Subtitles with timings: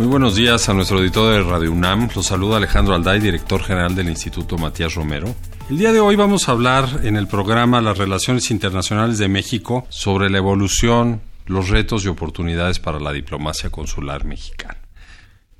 [0.00, 2.08] Muy buenos días a nuestro editor de Radio UNAM.
[2.16, 5.34] Los saluda Alejandro Alday, director general del Instituto Matías Romero.
[5.68, 9.86] El día de hoy vamos a hablar en el programa Las Relaciones Internacionales de México
[9.90, 14.78] sobre la evolución, los retos y oportunidades para la diplomacia consular mexicana.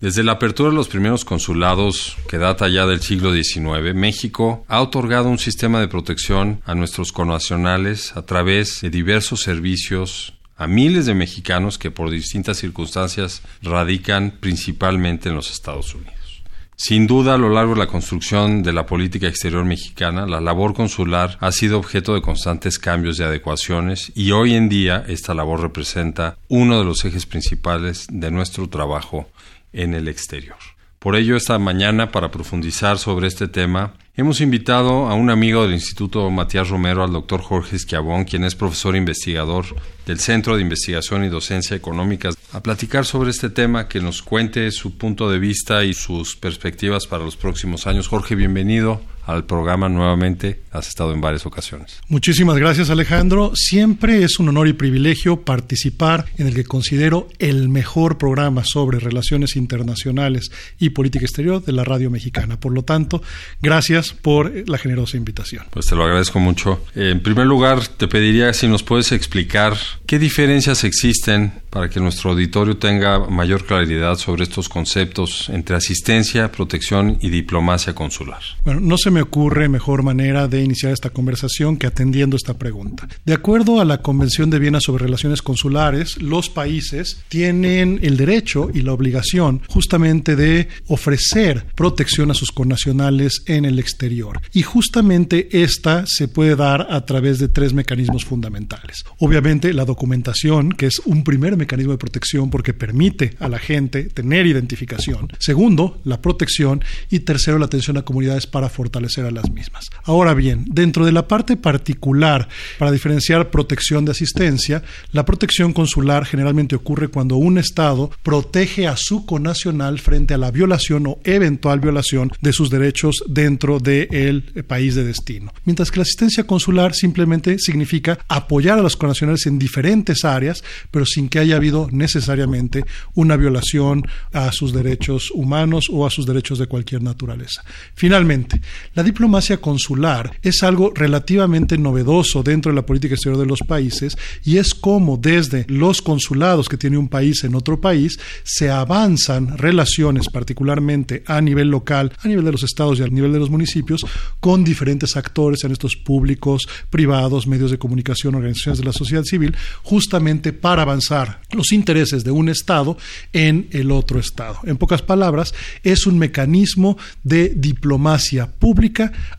[0.00, 4.80] Desde la apertura de los primeros consulados, que data ya del siglo XIX, México ha
[4.80, 11.06] otorgado un sistema de protección a nuestros connacionales a través de diversos servicios a miles
[11.06, 16.42] de mexicanos que por distintas circunstancias radican principalmente en los Estados Unidos.
[16.76, 20.74] Sin duda, a lo largo de la construcción de la política exterior mexicana, la labor
[20.74, 25.62] consular ha sido objeto de constantes cambios y adecuaciones y hoy en día esta labor
[25.62, 29.30] representa uno de los ejes principales de nuestro trabajo
[29.72, 30.58] en el exterior.
[30.98, 35.72] Por ello, esta mañana, para profundizar sobre este tema, hemos invitado a un amigo del
[35.72, 39.64] Instituto Matías Romero, al doctor Jorge Esquiabón, quien es profesor investigador
[40.04, 44.70] del Centro de Investigación y Docencia Económicas, a platicar sobre este tema, que nos cuente
[44.72, 48.08] su punto de vista y sus perspectivas para los próximos años.
[48.08, 49.00] Jorge, bienvenido
[49.30, 50.62] al programa nuevamente.
[50.72, 52.00] Has estado en varias ocasiones.
[52.08, 53.52] Muchísimas gracias Alejandro.
[53.54, 58.98] Siempre es un honor y privilegio participar en el que considero el mejor programa sobre
[58.98, 62.58] relaciones internacionales y política exterior de la radio mexicana.
[62.58, 63.22] Por lo tanto,
[63.60, 65.64] gracias por la generosa invitación.
[65.70, 66.84] Pues te lo agradezco mucho.
[66.94, 72.30] En primer lugar, te pediría si nos puedes explicar qué diferencias existen para que nuestro
[72.30, 78.40] auditorio tenga mayor claridad sobre estos conceptos entre asistencia, protección y diplomacia consular.
[78.64, 83.08] Bueno, no se me ocurre mejor manera de iniciar esta conversación que atendiendo esta pregunta.
[83.24, 88.70] De acuerdo a la Convención de Viena sobre Relaciones Consulares, los países tienen el derecho
[88.72, 94.40] y la obligación justamente de ofrecer protección a sus connacionales en el exterior.
[94.52, 99.04] Y justamente esta se puede dar a través de tres mecanismos fundamentales.
[99.18, 104.04] Obviamente la documentación, que es un primer mecanismo de protección porque permite a la gente
[104.04, 105.28] tener identificación.
[105.38, 106.82] Segundo, la protección.
[107.10, 109.90] Y tercero, la atención a comunidades para fortalecer a las mismas.
[110.04, 112.48] Ahora bien, dentro de la parte particular,
[112.78, 114.82] para diferenciar protección de asistencia,
[115.12, 120.50] la protección consular generalmente ocurre cuando un Estado protege a su conacional frente a la
[120.50, 125.52] violación o eventual violación de sus derechos dentro del país de destino.
[125.64, 131.06] Mientras que la asistencia consular simplemente significa apoyar a los conacionales en diferentes áreas, pero
[131.06, 132.84] sin que haya habido necesariamente
[133.14, 137.62] una violación a sus derechos humanos o a sus derechos de cualquier naturaleza.
[137.94, 138.60] Finalmente,
[138.94, 144.16] la diplomacia consular es algo relativamente novedoso dentro de la política exterior de los países
[144.44, 149.58] y es como desde los consulados que tiene un país en otro país se avanzan
[149.58, 153.50] relaciones, particularmente a nivel local, a nivel de los estados y a nivel de los
[153.50, 154.04] municipios,
[154.40, 159.54] con diferentes actores, en estos públicos, privados, medios de comunicación, organizaciones de la sociedad civil,
[159.82, 162.96] justamente para avanzar los intereses de un Estado
[163.32, 164.58] en el otro Estado.
[164.64, 168.79] En pocas palabras, es un mecanismo de diplomacia pública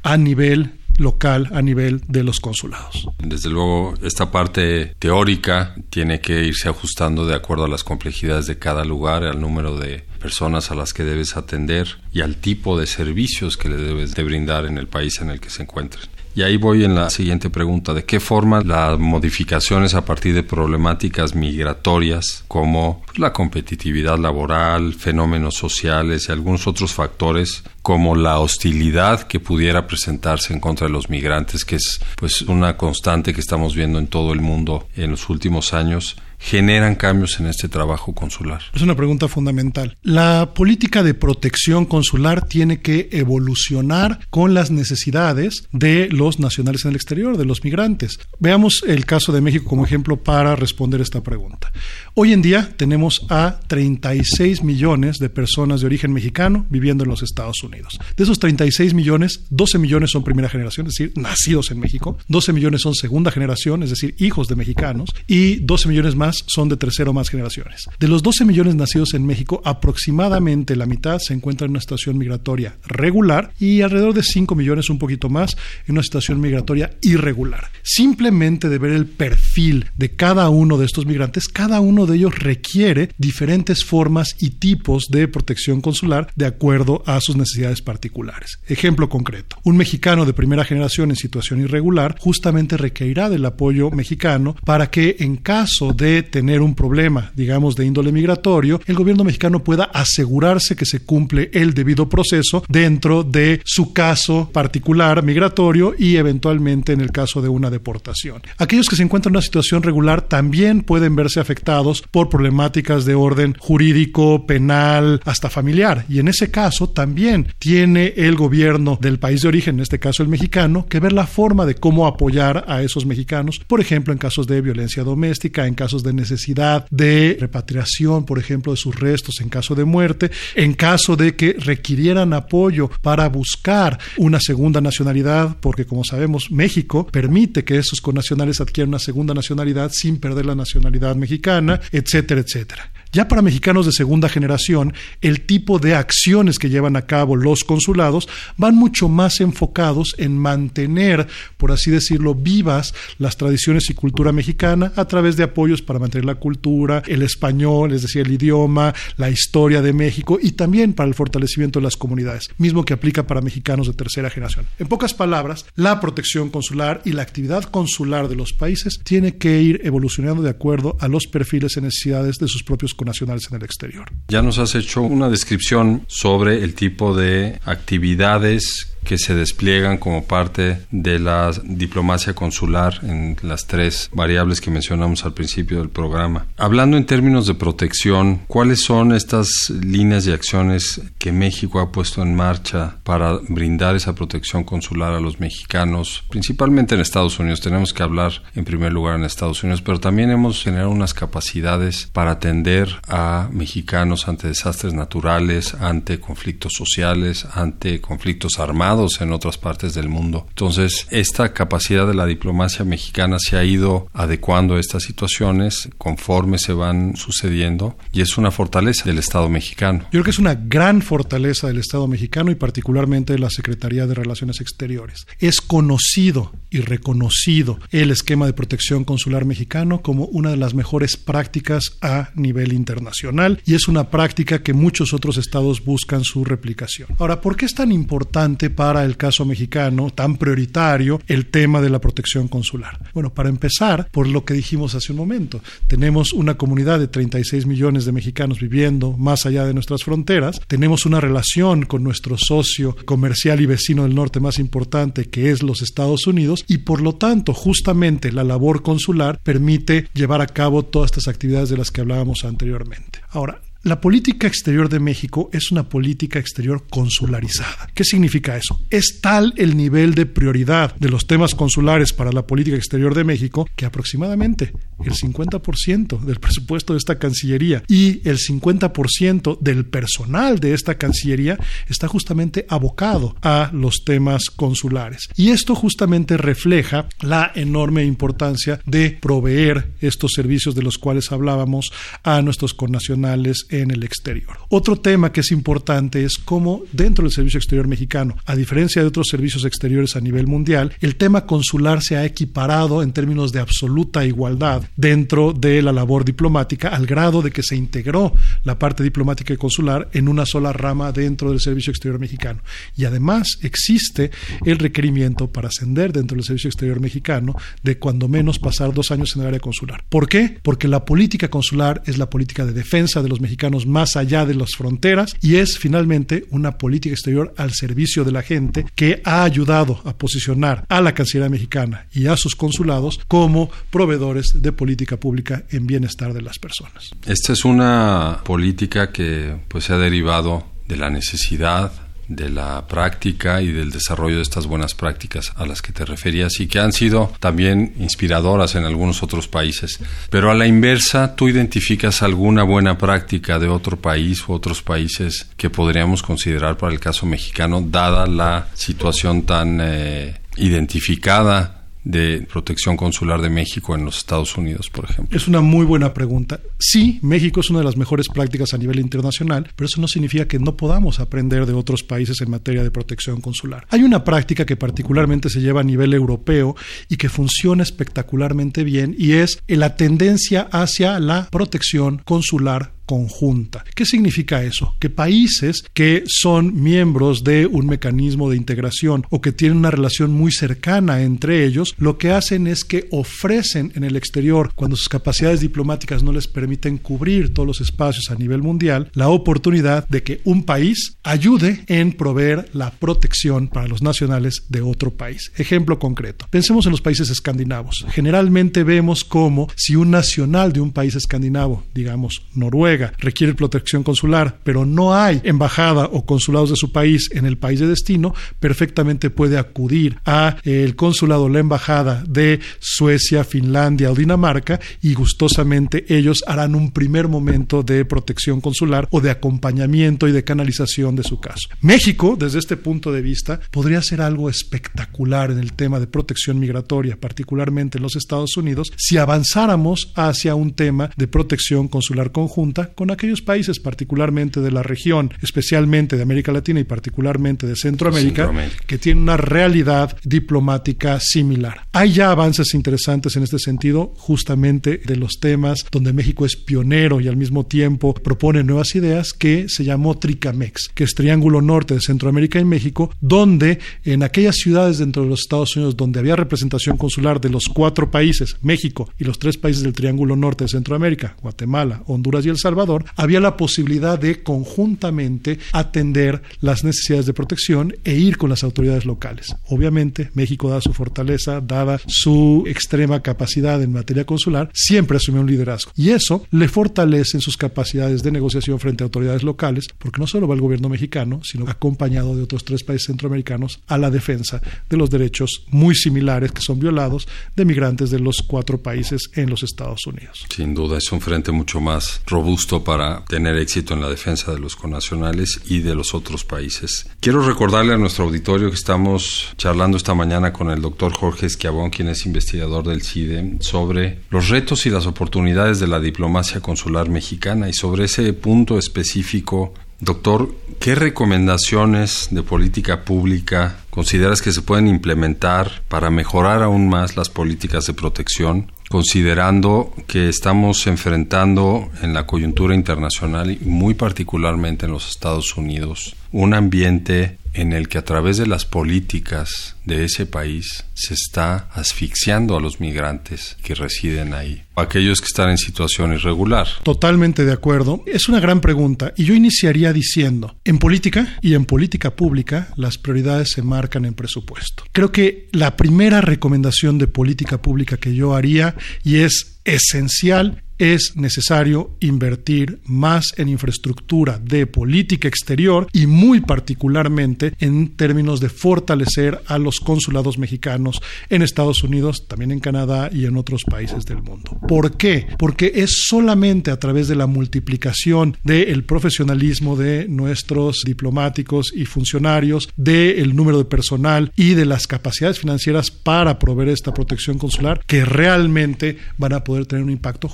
[0.04, 3.08] a nivel local a nivel de los consulados.
[3.18, 8.60] Desde luego, esta parte teórica tiene que irse ajustando de acuerdo a las complejidades de
[8.60, 12.86] cada lugar, al número de personas a las que debes atender y al tipo de
[12.86, 16.08] servicios que le debes de brindar en el país en el que se encuentren.
[16.34, 17.94] Y ahí voy en la siguiente pregunta.
[17.94, 25.56] ¿De qué forma las modificaciones a partir de problemáticas migratorias como la competitividad laboral, fenómenos
[25.56, 31.10] sociales y algunos otros factores como la hostilidad que pudiera presentarse en contra de los
[31.10, 35.30] migrantes, que es pues una constante que estamos viendo en todo el mundo en los
[35.30, 38.62] últimos años, generan cambios en este trabajo consular?
[38.74, 39.96] Es una pregunta fundamental.
[40.02, 46.90] La política de protección consular tiene que evolucionar con las necesidades de los nacionales en
[46.90, 48.20] el exterior, de los migrantes.
[48.40, 51.72] Veamos el caso de México como ejemplo para responder esta pregunta.
[52.16, 57.22] Hoy en día tenemos a 36 millones de personas de origen mexicano viviendo en los
[57.22, 57.71] Estados Unidos.
[58.16, 62.54] De esos 36 millones, 12 millones son primera generación, es decir, nacidos en México, 12
[62.54, 66.78] millones son segunda generación, es decir, hijos de mexicanos, y 12 millones más son de
[66.78, 67.86] tercera o más generaciones.
[68.00, 72.18] De los 12 millones nacidos en México, aproximadamente la mitad se encuentra en una situación
[72.18, 75.56] migratoria regular y alrededor de 5 millones, un poquito más,
[75.88, 77.72] en una situación migratoria irregular.
[77.84, 82.40] Simplemente de ver el perfil de cada uno de estos migrantes, cada uno de ellos
[82.40, 88.60] requiere diferentes formas y tipos de protección consular de acuerdo a sus necesidades particulares.
[88.68, 94.56] Ejemplo concreto, un mexicano de primera generación en situación irregular justamente requerirá del apoyo mexicano
[94.66, 99.64] para que en caso de tener un problema, digamos, de índole migratorio, el gobierno mexicano
[99.64, 106.18] pueda asegurarse que se cumple el debido proceso dentro de su caso particular migratorio y
[106.18, 108.42] eventualmente en el caso de una deportación.
[108.58, 113.16] Aquellos que se encuentran en una situación regular también pueden verse afectados por problemáticas de
[113.16, 116.06] orden jurídico, penal, hasta familiar.
[116.10, 120.24] Y en ese caso también tiene el gobierno del país de origen, en este caso
[120.24, 124.20] el mexicano, que ver la forma de cómo apoyar a esos mexicanos, por ejemplo, en
[124.20, 129.42] casos de violencia doméstica, en casos de necesidad de repatriación, por ejemplo, de sus restos
[129.42, 135.58] en caso de muerte, en caso de que requirieran apoyo para buscar una segunda nacionalidad,
[135.60, 140.56] porque como sabemos, México permite que esos connacionales adquieran una segunda nacionalidad sin perder la
[140.56, 142.92] nacionalidad mexicana, etcétera, etcétera.
[143.14, 147.66] Ya para mexicanos de segunda generación, el tipo de acciones que llevan a cabo los
[147.66, 151.28] consulados van mucho más enfocados en mantener,
[151.58, 156.24] por así decirlo, vivas las tradiciones y cultura mexicana a través de apoyos para mantener
[156.24, 161.10] la cultura, el español, es decir, el idioma, la historia de México y también para
[161.10, 164.68] el fortalecimiento de las comunidades, mismo que aplica para mexicanos de tercera generación.
[164.80, 169.62] En pocas palabras, la protección consular y la actividad consular de los países tiene que
[169.62, 173.64] ir evolucionando de acuerdo a los perfiles y necesidades de sus propios nacionales en el
[173.64, 174.12] exterior.
[174.28, 180.26] Ya nos has hecho una descripción sobre el tipo de actividades que se despliegan como
[180.26, 186.46] parte de la diplomacia consular en las tres variables que mencionamos al principio del programa.
[186.58, 192.22] Hablando en términos de protección, ¿cuáles son estas líneas de acciones que México ha puesto
[192.22, 197.62] en marcha para brindar esa protección consular a los mexicanos, principalmente en Estados Unidos?
[197.62, 202.08] Tenemos que hablar en primer lugar en Estados Unidos, pero también hemos generado unas capacidades
[202.14, 208.91] para atender a mexicanos ante desastres naturales, ante conflictos sociales, ante conflictos armados
[209.22, 210.46] en otras partes del mundo.
[210.50, 216.58] Entonces, esta capacidad de la diplomacia mexicana se ha ido adecuando a estas situaciones conforme
[216.58, 220.00] se van sucediendo y es una fortaleza del Estado mexicano.
[220.04, 224.08] Yo creo que es una gran fortaleza del Estado mexicano y particularmente de la Secretaría
[224.08, 225.26] de Relaciones Exteriores.
[225.40, 231.16] Es conocido y reconocido el esquema de protección consular mexicano como una de las mejores
[231.16, 237.08] prácticas a nivel internacional y es una práctica que muchos otros estados buscan su replicación.
[237.20, 241.90] Ahora, ¿por qué es tan importante para el caso mexicano, tan prioritario, el tema de
[241.90, 243.00] la protección consular?
[243.14, 247.66] Bueno, para empezar, por lo que dijimos hace un momento, tenemos una comunidad de 36
[247.68, 252.96] millones de mexicanos viviendo más allá de nuestras fronteras, tenemos una relación con nuestro socio
[253.06, 257.14] comercial y vecino del norte más importante, que es los Estados Unidos, y por lo
[257.14, 262.02] tanto, justamente la labor consular permite llevar a cabo todas estas actividades de las que
[262.02, 263.20] hablábamos anteriormente.
[263.30, 267.90] Ahora, la política exterior de México es una política exterior consularizada.
[267.96, 268.80] ¿Qué significa eso?
[268.92, 273.24] Es tal el nivel de prioridad de los temas consulares para la política exterior de
[273.24, 274.72] México que aproximadamente
[275.04, 281.58] el 50% del presupuesto de esta Cancillería y el 50% del personal de esta Cancillería
[281.90, 285.28] está justamente abocado a los temas consulares.
[285.36, 291.92] Y esto justamente refleja la enorme importancia de proveer estos servicios de los cuales hablábamos
[292.24, 294.58] a nuestros connacionales en el exterior.
[294.70, 299.08] Otro tema que es importante es cómo dentro del Servicio Exterior mexicano, a diferencia de
[299.08, 303.60] otros servicios exteriores a nivel mundial, el tema consular se ha equiparado en términos de
[303.60, 309.04] absoluta igualdad dentro de la labor diplomática al grado de que se integró la parte
[309.04, 312.62] diplomática y consular en una sola rama dentro del Servicio Exterior mexicano.
[312.98, 314.32] Y además existe
[314.66, 319.36] el requerimiento para ascender dentro del Servicio Exterior mexicano de cuando menos pasar dos años
[319.36, 320.04] en el área consular.
[320.10, 320.58] ¿Por qué?
[320.62, 324.56] Porque la política consular es la política de defensa de los mexicanos más allá de
[324.56, 329.44] las fronteras y es finalmente una política exterior al servicio de la gente que ha
[329.44, 335.18] ayudado a posicionar a la Cancillería mexicana y a sus consulados como proveedores de política
[335.18, 337.12] pública en bienestar de las personas.
[337.26, 341.92] Esta es una política que pues se ha derivado de la necesidad
[342.36, 346.60] de la práctica y del desarrollo de estas buenas prácticas a las que te referías
[346.60, 350.00] y que han sido también inspiradoras en algunos otros países.
[350.30, 355.48] Pero a la inversa, ¿tú identificas alguna buena práctica de otro país u otros países
[355.58, 362.98] que podríamos considerar para el caso mexicano, dada la situación tan eh, identificada de protección
[362.98, 365.38] consular de México en los Estados Unidos, por ejemplo?
[365.38, 366.60] Es una muy buena pregunta.
[366.80, 370.48] Sí, México es una de las mejores prácticas a nivel internacional, pero eso no significa
[370.48, 373.86] que no podamos aprender de otros países en materia de protección consular.
[373.90, 376.76] Hay una práctica que particularmente se lleva a nivel europeo
[377.10, 383.84] y que funciona espectacularmente bien y es la tendencia hacia la protección consular conjunta.
[383.94, 384.96] ¿Qué significa eso?
[384.98, 390.32] Que países que son miembros de un mecanismo de integración o que tienen una relación
[390.32, 395.10] muy cercana entre ellos, lo que hacen es que ofrecen en el exterior, cuando sus
[395.10, 400.24] capacidades diplomáticas no les permiten cubrir todos los espacios a nivel mundial, la oportunidad de
[400.24, 405.52] que un país ayude en proveer la protección para los nacionales de otro país.
[405.58, 406.48] Ejemplo concreto.
[406.50, 408.06] Pensemos en los países escandinavos.
[408.12, 414.60] Generalmente vemos como si un nacional de un país escandinavo, digamos Noruega, requiere protección consular,
[414.64, 419.30] pero no hay embajada o consulados de su país en el país de destino, perfectamente
[419.30, 426.06] puede acudir a el consulado o la embajada de Suecia, Finlandia o Dinamarca y gustosamente
[426.10, 431.24] ellos harán un primer momento de protección consular o de acompañamiento y de canalización de
[431.24, 431.70] su caso.
[431.82, 436.60] México, desde este punto de vista, podría ser algo espectacular en el tema de protección
[436.60, 442.91] migratoria, particularmente en los Estados Unidos, si avanzáramos hacia un tema de protección consular conjunta
[442.96, 448.46] con aquellos países, particularmente de la región, especialmente de América Latina y particularmente de Centroamérica,
[448.46, 448.84] Centroamérica.
[448.88, 451.88] que tienen una realidad diplomática similar.
[451.92, 457.22] Hay ya avances interesantes en este sentido, justamente de los temas donde México es pionero
[457.22, 461.94] y al mismo tiempo propone nuevas ideas, que se llamó TRICAMEX, que es Triángulo Norte
[461.94, 466.36] de Centroamérica y México, donde en aquellas ciudades dentro de los Estados Unidos donde había
[466.36, 470.70] representación consular de los cuatro países, México y los tres países del Triángulo Norte de
[470.70, 472.71] Centroamérica, Guatemala, Honduras y El Salvador,
[473.16, 479.06] había la posibilidad de conjuntamente atender las necesidades de protección e ir con las autoridades
[479.06, 479.56] locales.
[479.68, 485.48] Obviamente, México, dada su fortaleza, dada su extrema capacidad en materia consular, siempre asumió un
[485.48, 485.92] liderazgo.
[485.96, 490.28] Y eso le fortalece en sus capacidades de negociación frente a autoridades locales, porque no
[490.28, 494.62] solo va el gobierno mexicano, sino acompañado de otros tres países centroamericanos a la defensa
[494.90, 499.50] de los derechos muy similares que son violados de migrantes de los cuatro países en
[499.50, 500.46] los Estados Unidos.
[500.54, 504.60] Sin duda, es un frente mucho más robusto para tener éxito en la defensa de
[504.60, 507.08] los conacionales y de los otros países.
[507.20, 511.90] Quiero recordarle a nuestro auditorio que estamos charlando esta mañana con el doctor Jorge Esquiabón,
[511.90, 517.10] quien es investigador del CIDE, sobre los retos y las oportunidades de la diplomacia consular
[517.10, 524.64] mexicana y sobre ese punto específico Doctor, ¿qué recomendaciones de política pública consideras que se
[524.64, 532.14] pueden implementar para mejorar aún más las políticas de protección, considerando que estamos enfrentando en
[532.14, 537.98] la coyuntura internacional y muy particularmente en los Estados Unidos un ambiente en el que
[537.98, 543.76] a través de las políticas de ese país se está asfixiando a los migrantes que
[543.76, 546.68] residen ahí, aquellos que están en situación irregular.
[546.84, 548.04] Totalmente de acuerdo.
[548.06, 552.98] Es una gran pregunta y yo iniciaría diciendo, en política y en política pública las
[552.98, 554.84] prioridades se marcan en presupuesto.
[554.94, 561.16] Creo que la primera recomendación de política pública que yo haría y es esencial es
[561.16, 569.40] necesario invertir más en infraestructura de política exterior y muy particularmente en términos de fortalecer
[569.46, 574.24] a los consulados mexicanos en Estados Unidos, también en Canadá y en otros países del
[574.24, 574.58] mundo.
[574.68, 575.28] ¿Por qué?
[575.38, 582.70] Porque es solamente a través de la multiplicación del profesionalismo de nuestros diplomáticos y funcionarios,
[582.76, 588.04] del número de personal y de las capacidades financieras para proveer esta protección consular que
[588.04, 590.28] realmente van a poder tener un impacto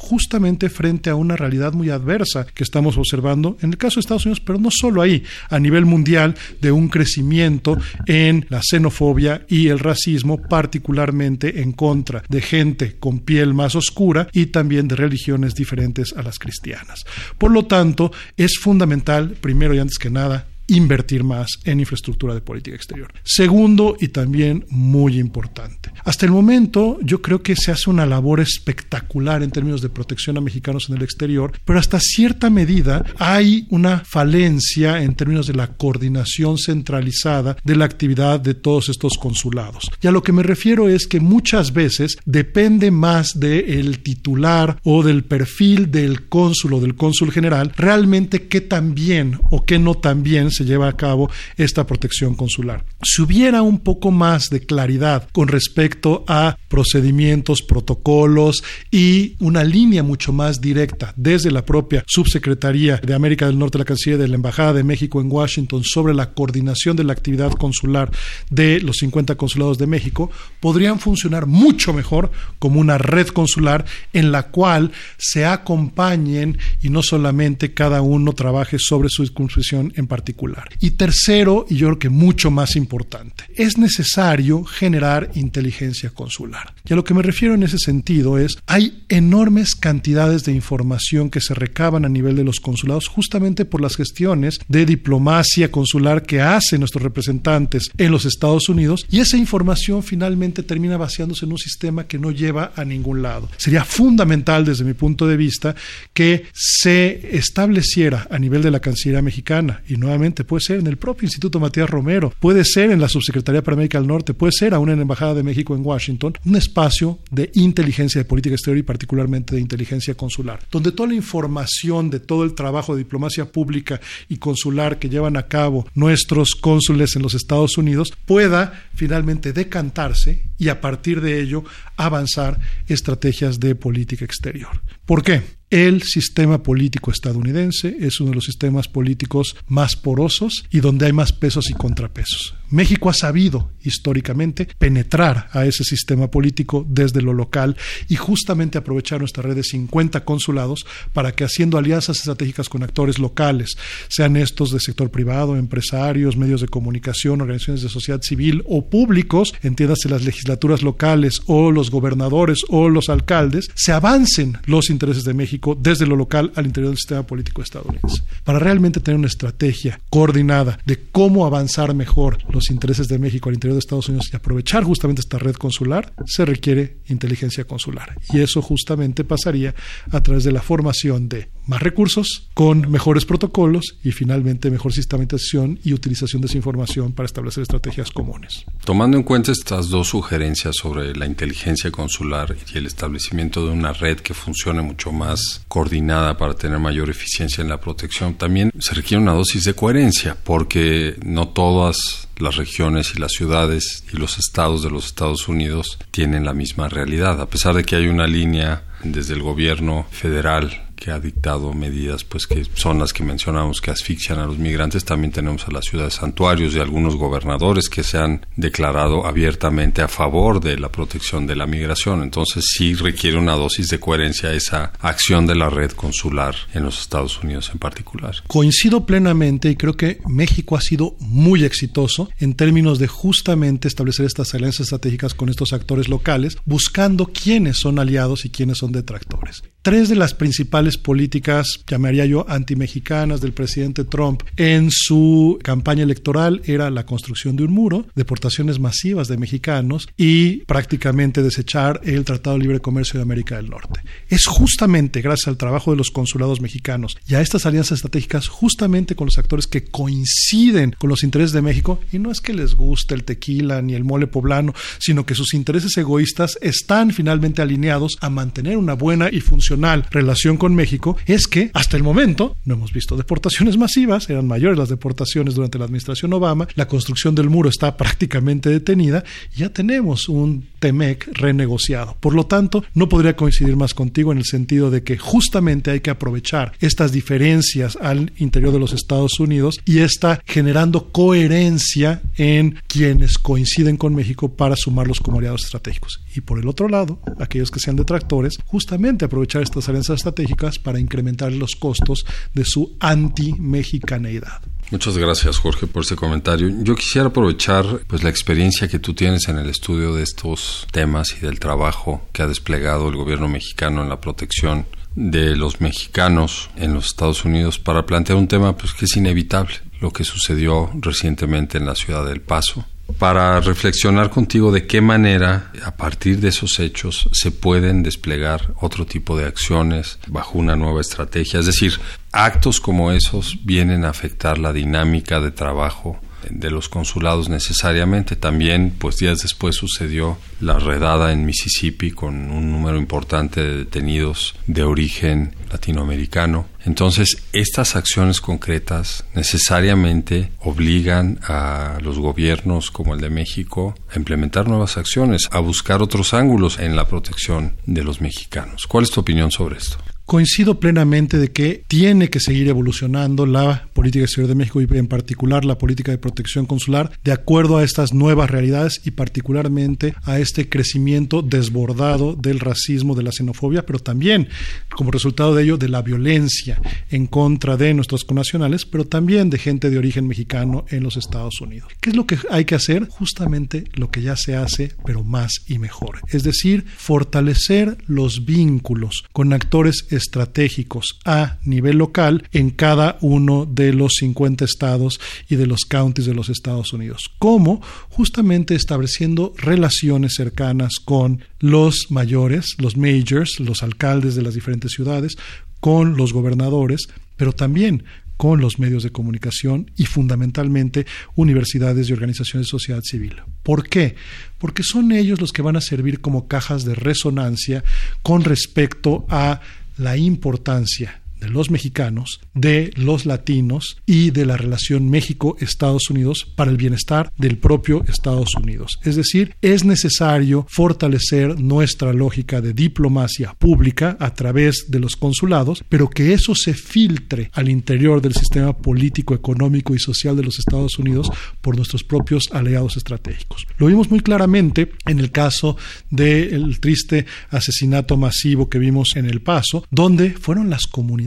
[0.70, 4.40] frente a una realidad muy adversa que estamos observando en el caso de Estados Unidos,
[4.40, 9.80] pero no solo ahí, a nivel mundial de un crecimiento en la xenofobia y el
[9.80, 16.14] racismo, particularmente en contra de gente con piel más oscura y también de religiones diferentes
[16.16, 17.06] a las cristianas.
[17.38, 22.42] Por lo tanto, es fundamental, primero y antes que nada, invertir más en infraestructura de
[22.42, 23.14] política exterior.
[23.24, 28.40] Segundo, y también muy importante, hasta el momento yo creo que se hace una labor
[28.40, 33.68] espectacular en términos de protección a mexicanos en el exterior, pero hasta cierta medida hay
[33.70, 39.90] una falencia en términos de la coordinación centralizada de la actividad de todos estos consulados.
[40.02, 45.04] Y a lo que me refiero es que muchas veces depende más del titular o
[45.04, 49.96] del perfil del cónsul o del cónsul general realmente qué tan bien o qué no
[49.96, 52.84] tan bien se lleva a cabo esta protección consular.
[53.04, 60.04] Si hubiera un poco más de claridad con respecto a procedimientos, protocolos y una línea
[60.04, 64.28] mucho más directa desde la propia Subsecretaría de América del Norte de la Cancillería de
[64.30, 68.12] la Embajada de México en Washington sobre la coordinación de la actividad consular
[68.50, 74.32] de los 50 consulados de México, podrían funcionar mucho mejor como una red consular en
[74.32, 80.47] la cual se acompañen y no solamente cada uno trabaje sobre su circunscripción en particular
[80.80, 86.74] Y tercero, y yo creo que mucho más importante, es necesario generar inteligencia consular.
[86.88, 91.30] Y a lo que me refiero en ese sentido es, hay enormes cantidades de información
[91.30, 96.24] que se recaban a nivel de los consulados justamente por las gestiones de diplomacia consular
[96.24, 101.52] que hacen nuestros representantes en los Estados Unidos y esa información finalmente termina vaciándose en
[101.52, 103.50] un sistema que no lleva a ningún lado.
[103.58, 105.76] Sería fundamental desde mi punto de vista
[106.14, 110.98] que se estableciera a nivel de la Cancillería mexicana y nuevamente puede ser en el
[110.98, 114.74] propio Instituto Matías Romero, puede ser en la Subsecretaría para América del Norte, puede ser
[114.74, 118.78] aún en la Embajada de México en Washington, un espacio de inteligencia de política exterior
[118.78, 123.52] y particularmente de inteligencia consular, donde toda la información de todo el trabajo de diplomacia
[123.52, 129.54] pública y consular que llevan a cabo nuestros cónsules en los Estados Unidos pueda finalmente
[129.54, 131.64] decantarse y a partir de ello
[131.96, 134.82] avanzar estrategias de política exterior.
[135.06, 135.57] ¿Por qué?
[135.70, 141.12] El sistema político estadounidense es uno de los sistemas políticos más porosos y donde hay
[141.12, 142.56] más pesos y contrapesos.
[142.70, 147.76] México ha sabido históricamente penetrar a ese sistema político desde lo local
[148.08, 153.20] y justamente aprovechar nuestra red de 50 consulados para que haciendo alianzas estratégicas con actores
[153.20, 153.78] locales,
[154.10, 159.54] sean estos del sector privado, empresarios, medios de comunicación, organizaciones de sociedad civil o públicos,
[159.64, 165.34] entiéndase las legislaturas locales o los gobernadores o los alcaldes, se avancen los intereses de
[165.34, 168.24] México desde lo local al interior del sistema político estadounidense.
[168.44, 173.56] Para realmente tener una estrategia coordinada de cómo avanzar mejor los intereses de México al
[173.56, 178.16] interior de Estados Unidos y aprovechar justamente esta red consular, se requiere inteligencia consular.
[178.32, 179.76] Y eso justamente pasaría
[180.12, 185.80] a través de la formación de más recursos, con mejores protocolos y finalmente mejor sistematización
[185.84, 188.66] y utilización de esa información para establecer estrategias comunes.
[188.84, 193.94] Tomando en cuenta estas dos sugerencias sobre la inteligencia consular y el establecimiento de una
[193.94, 198.96] red que funcione mucho más coordinada para tener mayor eficiencia en la protección, también se
[198.96, 204.38] requiere una dosis de coherencia porque no todas las regiones y las ciudades y los
[204.38, 208.28] estados de los Estados Unidos tienen la misma realidad, a pesar de que hay una
[208.28, 213.80] línea desde el gobierno federal que ha dictado medidas pues que son las que mencionamos
[213.80, 215.06] que asfixian a los migrantes.
[215.06, 220.08] También tenemos a las ciudades santuarios y algunos gobernadores que se han declarado abiertamente a
[220.08, 222.24] favor de la protección de la migración.
[222.24, 227.00] Entonces sí requiere una dosis de coherencia esa acción de la red consular en los
[227.00, 228.36] Estados Unidos en particular.
[228.48, 234.26] Coincido plenamente y creo que México ha sido muy exitoso en términos de justamente establecer
[234.26, 239.64] estas alianzas estratégicas con estos actores locales buscando quiénes son aliados y quiénes son detractores
[239.88, 246.62] tres de las principales políticas, llamaría yo, antimexicanas del presidente Trump en su campaña electoral
[246.66, 252.58] era la construcción de un muro, deportaciones masivas de mexicanos y prácticamente desechar el Tratado
[252.58, 254.02] de Libre Comercio de América del Norte.
[254.28, 259.16] Es justamente gracias al trabajo de los consulados mexicanos y a estas alianzas estratégicas justamente
[259.16, 262.76] con los actores que coinciden con los intereses de México y no es que les
[262.76, 268.18] guste el tequila ni el mole poblano, sino que sus intereses egoístas están finalmente alineados
[268.20, 269.77] a mantener una buena y funcional
[270.12, 274.78] relación con México es que hasta el momento no hemos visto deportaciones masivas, eran mayores
[274.78, 279.24] las deportaciones durante la administración Obama, la construcción del muro está prácticamente detenida
[279.56, 282.16] ya tenemos un TEMEC renegociado.
[282.20, 286.02] Por lo tanto, no podría coincidir más contigo en el sentido de que justamente hay
[286.02, 292.80] que aprovechar estas diferencias al interior de los Estados Unidos y está generando coherencia en
[292.88, 296.22] quienes coinciden con México para sumarlos como aliados estratégicos.
[296.36, 301.00] Y por el otro lado, aquellos que sean detractores, justamente aprovechar estas alianzas estratégicas para
[301.00, 304.62] incrementar los costos de su anti-mexicaneidad.
[304.90, 306.72] Muchas gracias Jorge por ese comentario.
[306.82, 311.36] Yo quisiera aprovechar pues la experiencia que tú tienes en el estudio de estos temas
[311.38, 316.70] y del trabajo que ha desplegado el gobierno mexicano en la protección de los mexicanos
[316.78, 320.90] en los Estados Unidos para plantear un tema pues que es inevitable, lo que sucedió
[321.02, 322.86] recientemente en la ciudad del Paso,
[323.20, 329.06] para reflexionar contigo de qué manera, a partir de esos hechos, se pueden desplegar otro
[329.06, 331.60] tipo de acciones bajo una nueva estrategia.
[331.60, 332.00] Es decir,
[332.32, 336.20] actos como esos vienen a afectar la dinámica de trabajo
[336.52, 338.36] de los consulados necesariamente.
[338.36, 344.56] También, pues días después sucedió la redada en Mississippi con un número importante de detenidos
[344.68, 346.68] de origen latinoamericano.
[346.86, 354.68] Entonces, estas acciones concretas necesariamente obligan a los gobiernos como el de México a implementar
[354.68, 358.88] nuevas acciones, a buscar otros ángulos en la protección de los mexicanos.
[358.88, 359.98] ¿Cuál es tu opinión sobre esto?
[360.28, 365.08] Coincido plenamente de que tiene que seguir evolucionando la política exterior de México y en
[365.08, 370.38] particular la política de protección consular de acuerdo a estas nuevas realidades y particularmente a
[370.38, 374.50] este crecimiento desbordado del racismo, de la xenofobia, pero también
[374.90, 379.60] como resultado de ello de la violencia en contra de nuestros connacionales, pero también de
[379.60, 381.94] gente de origen mexicano en los Estados Unidos.
[382.02, 383.08] ¿Qué es lo que hay que hacer?
[383.08, 386.20] Justamente lo que ya se hace, pero más y mejor.
[386.28, 393.94] Es decir, fortalecer los vínculos con actores estratégicos a nivel local en cada uno de
[393.94, 397.24] los 50 estados y de los counties de los Estados Unidos.
[397.40, 397.82] ¿Cómo?
[398.10, 405.38] Justamente estableciendo relaciones cercanas con los mayores, los majors, los alcaldes de las diferentes ciudades,
[405.80, 408.04] con los gobernadores, pero también
[408.38, 413.42] con los medios de comunicación y fundamentalmente universidades y organizaciones de sociedad civil.
[413.64, 414.16] ¿Por qué?
[414.60, 417.84] Porque son ellos los que van a servir como cajas de resonancia
[418.22, 419.60] con respecto a
[419.98, 426.72] la importancia de los mexicanos, de los latinos y de la relación México-Estados Unidos para
[426.72, 429.00] el bienestar del propio Estados Unidos.
[429.04, 435.84] Es decir, es necesario fortalecer nuestra lógica de diplomacia pública a través de los consulados,
[435.90, 440.60] pero que eso se filtre al interior del sistema político, económico y social de los
[440.60, 441.30] Estados Unidos
[441.62, 443.66] por nuestros propios aliados estratégicos.
[443.78, 445.78] Lo vimos muy claramente en el caso
[446.10, 451.27] del triste asesinato masivo que vimos en El Paso, donde fueron las comunidades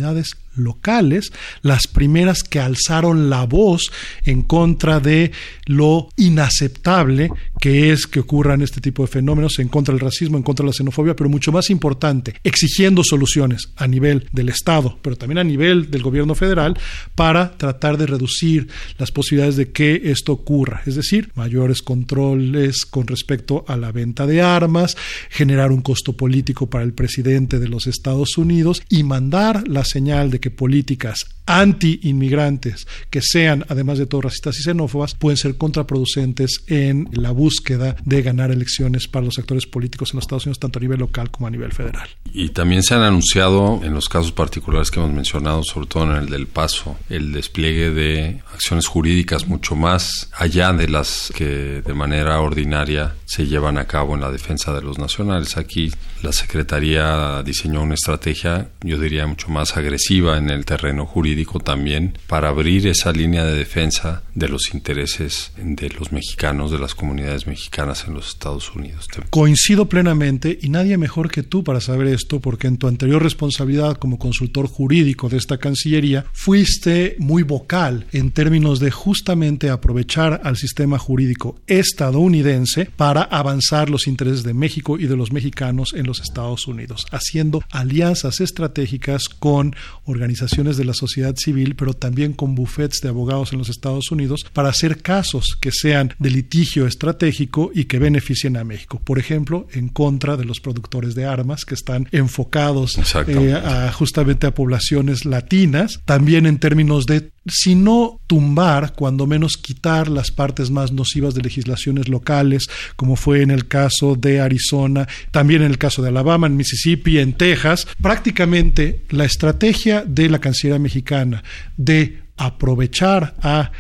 [0.55, 1.33] locales,
[1.63, 3.91] las primeras que alzaron la voz
[4.25, 5.33] en contra de
[5.67, 10.43] lo inaceptable que es que ocurran este tipo de fenómenos, en contra del racismo, en
[10.43, 15.17] contra de la xenofobia, pero mucho más importante, exigiendo soluciones a nivel del Estado, pero
[15.17, 16.79] también a nivel del gobierno federal,
[17.15, 18.69] para tratar de reducir
[18.99, 24.27] las posibilidades de que esto ocurra, es decir, mayores controles con respecto a la venta
[24.27, 24.97] de armas,
[25.29, 30.31] generar un costo político para el presidente de los Estados Unidos y mandar las señal
[30.31, 36.63] de que políticas anti-inmigrantes que sean, además de todo, racistas y xenófobas, pueden ser contraproducentes
[36.67, 40.79] en la búsqueda de ganar elecciones para los actores políticos en los Estados Unidos, tanto
[40.79, 42.09] a nivel local como a nivel federal.
[42.33, 46.23] Y también se han anunciado, en los casos particulares que hemos mencionado, sobre todo en
[46.23, 51.95] el del paso, el despliegue de acciones jurídicas mucho más allá de las que de
[51.95, 55.57] manera ordinaria se llevan a cabo en la defensa de los nacionales.
[55.57, 55.91] Aquí
[56.23, 62.19] la Secretaría diseñó una estrategia, yo diría, mucho más agresiva en el terreno jurídico también,
[62.27, 67.47] para abrir esa línea de defensa de los intereses de los mexicanos, de las comunidades
[67.47, 69.09] mexicanas en los Estados Unidos.
[69.31, 73.97] Coincido plenamente y nadie mejor que tú para saber esto, porque en tu anterior responsabilidad
[73.97, 80.57] como consultor jurídico de esta Cancillería, fuiste muy vocal en términos de justamente aprovechar al
[80.57, 86.21] sistema jurídico estadounidense para avanzar los intereses de México y de los mexicanos en los
[86.21, 89.75] Estados Unidos, haciendo alianzas estratégicas con
[90.05, 94.45] organizaciones de la sociedad civil, pero también con bufetes de abogados en los Estados Unidos
[94.53, 99.01] para hacer casos que sean de litigio estratégico y que beneficien a México.
[99.05, 104.47] Por ejemplo, en contra de los productores de armas que están enfocados eh, a, justamente
[104.47, 110.71] a poblaciones latinas, también en términos de si no tumbar, cuando menos quitar las partes
[110.71, 115.79] más nocivas de legislaciones locales, como fue en el caso de Arizona, también en el
[115.79, 121.43] caso de Alabama, en Mississippi, en Texas, prácticamente la estrategia de la Cancillería mexicana
[121.77, 123.71] de aprovechar a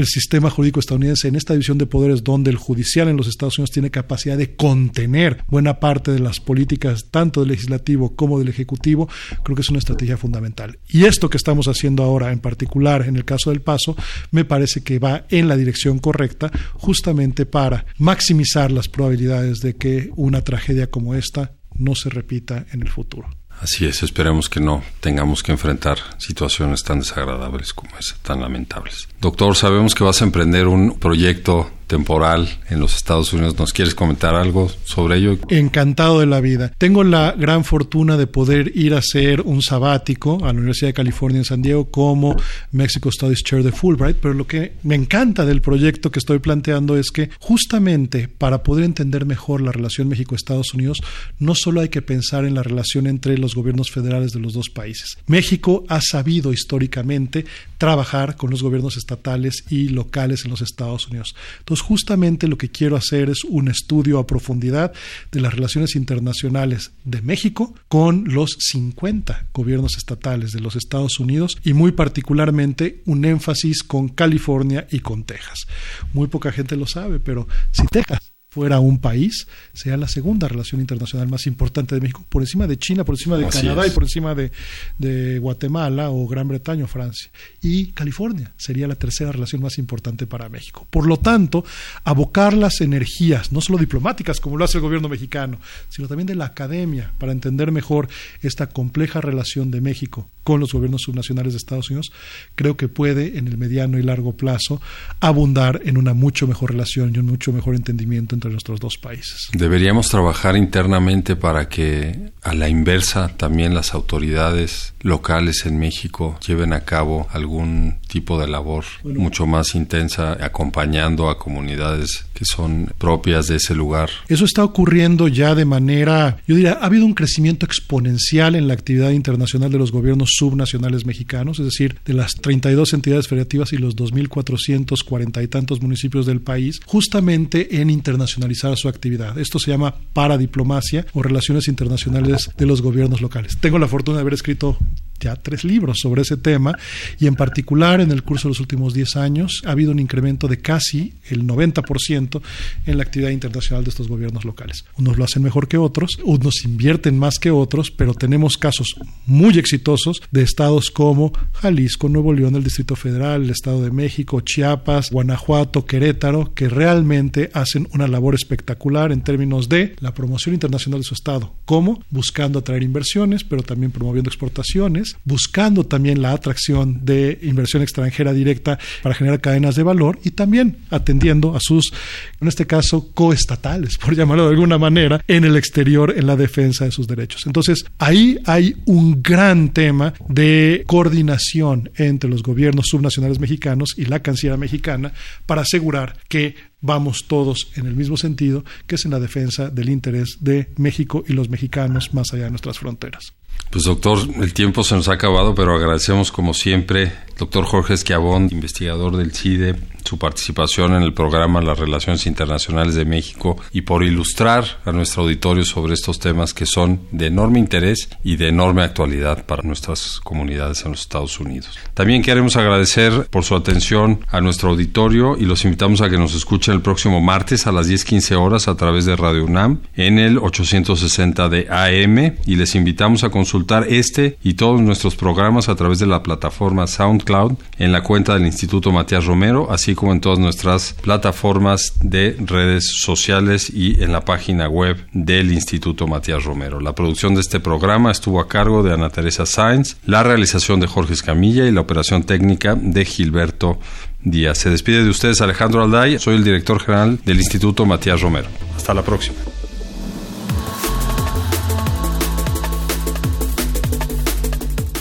[0.00, 3.58] el sistema jurídico estadounidense en esta división de poderes donde el judicial en los Estados
[3.58, 8.48] Unidos tiene capacidad de contener buena parte de las políticas tanto del legislativo como del
[8.48, 9.08] ejecutivo,
[9.42, 10.78] creo que es una estrategia fundamental.
[10.88, 13.96] Y esto que estamos haciendo ahora, en particular en el caso del paso,
[14.30, 20.10] me parece que va en la dirección correcta justamente para maximizar las probabilidades de que
[20.16, 23.39] una tragedia como esta no se repita en el futuro.
[23.60, 29.06] Así es, esperemos que no tengamos que enfrentar situaciones tan desagradables como esa, tan lamentables.
[29.20, 33.58] Doctor, sabemos que vas a emprender un proyecto temporal en los Estados Unidos.
[33.58, 35.36] ¿Nos quieres comentar algo sobre ello?
[35.48, 36.72] Encantado de la vida.
[36.78, 40.94] Tengo la gran fortuna de poder ir a hacer un sabático a la Universidad de
[40.94, 42.36] California en San Diego como
[42.70, 46.96] Mexico Studies Chair de Fulbright, pero lo que me encanta del proyecto que estoy planteando
[46.96, 51.00] es que justamente para poder entender mejor la relación México-Estados Unidos,
[51.40, 54.70] no solo hay que pensar en la relación entre los gobiernos federales de los dos
[54.70, 55.18] países.
[55.26, 57.44] México ha sabido históricamente
[57.78, 61.34] trabajar con los gobiernos estatales y locales en los Estados Unidos.
[61.58, 64.92] Entonces, justamente lo que quiero hacer es un estudio a profundidad
[65.32, 71.58] de las relaciones internacionales de México con los 50 gobiernos estatales de los Estados Unidos
[71.64, 75.66] y muy particularmente un énfasis con California y con Texas.
[76.12, 80.80] Muy poca gente lo sabe, pero si Texas fuera un país, sea la segunda relación
[80.80, 84.02] internacional más importante de México, por encima de China, por encima de Canadá y por
[84.02, 84.50] encima de,
[84.98, 87.30] de, Guatemala o Gran Bretaña o Francia.
[87.62, 90.84] Y California sería la tercera relación más importante para México.
[90.90, 91.64] Por lo tanto,
[92.02, 96.34] abocar las energías, no solo diplomáticas, como lo hace el gobierno mexicano, sino también de
[96.34, 98.08] la academia, para entender mejor
[98.42, 102.10] esta compleja relación de México con los gobiernos subnacionales de Estados Unidos,
[102.56, 104.80] creo que puede en el mediano y largo plazo
[105.20, 109.50] abundar en una mucho mejor relación y un mucho mejor entendimiento entre nuestros dos países.
[109.52, 116.72] Deberíamos trabajar internamente para que a la inversa también las autoridades locales en México lleven
[116.72, 123.48] a cabo algún tipo de labor mucho más intensa acompañando a comunidades que son propias
[123.48, 124.08] de ese lugar.
[124.26, 128.72] Eso está ocurriendo ya de manera, yo diría, ha habido un crecimiento exponencial en la
[128.72, 133.76] actividad internacional de los gobiernos subnacionales mexicanos, es decir, de las 32 entidades federativas y
[133.76, 139.38] los 2.440 y tantos municipios del país, justamente en internacionalizar su actividad.
[139.38, 143.58] Esto se llama paradiplomacia o relaciones internacionales de los gobiernos locales.
[143.58, 144.78] Tengo la fortuna de haber escrito
[145.20, 146.76] ya tres libros sobre ese tema
[147.18, 150.48] y en particular en el curso de los últimos 10 años ha habido un incremento
[150.48, 152.40] de casi el 90%
[152.86, 154.84] en la actividad internacional de estos gobiernos locales.
[154.96, 158.94] Unos lo hacen mejor que otros, unos invierten más que otros, pero tenemos casos
[159.26, 164.40] muy exitosos de estados como Jalisco, Nuevo León, el Distrito Federal, el Estado de México,
[164.40, 171.00] Chiapas, Guanajuato, Querétaro, que realmente hacen una labor espectacular en términos de la promoción internacional
[171.00, 177.04] de su estado, como buscando atraer inversiones, pero también promoviendo exportaciones buscando también la atracción
[177.04, 181.92] de inversión extranjera directa para generar cadenas de valor y también atendiendo a sus,
[182.40, 186.84] en este caso, coestatales, por llamarlo de alguna manera, en el exterior en la defensa
[186.84, 187.46] de sus derechos.
[187.46, 194.20] Entonces, ahí hay un gran tema de coordinación entre los gobiernos subnacionales mexicanos y la
[194.20, 195.12] Cancillería mexicana
[195.46, 199.88] para asegurar que vamos todos en el mismo sentido, que es en la defensa del
[199.88, 203.34] interés de México y los mexicanos más allá de nuestras fronteras.
[203.70, 208.48] Pues doctor, el tiempo se nos ha acabado, pero agradecemos como siempre, doctor Jorge Esquiabón,
[208.50, 214.02] investigador del CIDE, su participación en el programa Las Relaciones Internacionales de México y por
[214.02, 218.82] ilustrar a nuestro auditorio sobre estos temas que son de enorme interés y de enorme
[218.82, 221.78] actualidad para nuestras comunidades en los Estados Unidos.
[221.94, 226.34] También queremos agradecer por su atención a nuestro auditorio y los invitamos a que nos
[226.34, 230.38] escuchen el próximo martes a las 10:15 horas a través de Radio UNAM en el
[230.38, 235.98] 860 de AM y les invitamos a consultar este y todos nuestros programas a través
[235.98, 240.38] de la plataforma SoundCloud en la cuenta del Instituto Matías Romero, así como en todas
[240.38, 246.80] nuestras plataformas de redes sociales y en la página web del Instituto Matías Romero.
[246.80, 250.86] La producción de este programa estuvo a cargo de Ana Teresa Sainz, la realización de
[250.86, 253.78] Jorge Escamilla y la operación técnica de Gilberto
[254.22, 254.58] Díaz.
[254.58, 258.48] Se despide de ustedes Alejandro Alday, soy el director general del Instituto Matías Romero.
[258.76, 259.36] Hasta la próxima.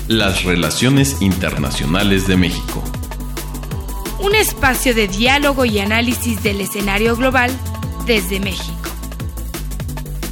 [0.07, 2.83] Las relaciones internacionales de México
[4.19, 7.51] un espacio de diálogo y análisis del escenario global
[8.05, 8.75] desde México.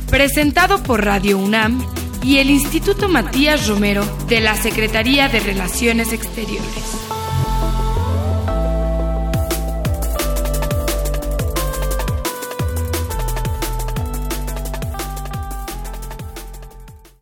[0.10, 1.86] Presentado por Radio UNAM
[2.22, 7.07] y el Instituto Matías Romero de la Secretaría de Relaciones Exteriores.